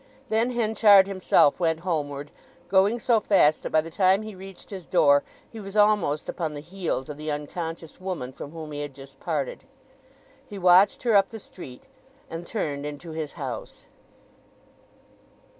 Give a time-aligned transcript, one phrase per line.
[0.29, 2.31] Then Henchard himself went homeward,
[2.69, 6.55] going so fast that by the time he reached his door he was almost upon
[6.55, 9.63] the heels of the unconscious woman from whom he had just parted.
[10.47, 11.83] He watched her up the street,
[12.31, 13.85] and turned into his house.